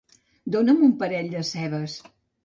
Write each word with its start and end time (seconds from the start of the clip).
Dona'm 0.53 0.79
un 0.91 0.95
parell 1.03 1.29
de 1.33 1.43
cebes 1.49 1.99